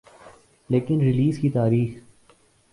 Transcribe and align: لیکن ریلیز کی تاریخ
لیکن 0.69 1.01
ریلیز 1.01 1.39
کی 1.39 1.49
تاریخ 1.49 1.93